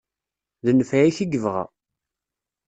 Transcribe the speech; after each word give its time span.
D 0.65 0.67
nfeɛ-ik 0.73 1.17
i 1.23 1.25
yebɣa. 1.27 1.63